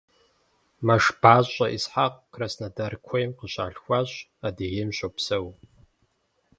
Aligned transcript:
МэшбащӀэ 0.85 1.67
Исхьэкъ 1.77 2.19
Краснодар 2.33 2.93
куейм 3.05 3.31
къыщалъхуащ, 3.39 4.11
Адыгейм 4.47 4.89
щопсэу. 4.97 5.47